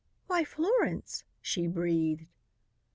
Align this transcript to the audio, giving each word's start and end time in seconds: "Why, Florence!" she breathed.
"Why, 0.25 0.43
Florence!" 0.43 1.25
she 1.43 1.67
breathed. 1.67 2.25